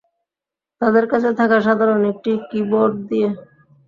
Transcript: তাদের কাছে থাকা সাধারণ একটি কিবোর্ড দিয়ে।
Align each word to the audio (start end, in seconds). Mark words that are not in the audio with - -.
তাদের 0.81 1.05
কাছে 1.11 1.29
থাকা 1.39 1.57
সাধারণ 1.61 2.01
একটি 2.11 2.31
কিবোর্ড 2.49 2.93
দিয়ে। 3.09 3.29